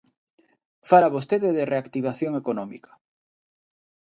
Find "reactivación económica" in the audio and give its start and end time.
1.73-2.91